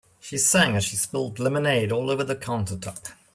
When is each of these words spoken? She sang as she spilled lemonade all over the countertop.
She 0.19 0.39
sang 0.39 0.75
as 0.75 0.83
she 0.83 0.95
spilled 0.95 1.37
lemonade 1.37 1.91
all 1.91 2.09
over 2.09 2.23
the 2.23 2.35
countertop. 2.35 3.09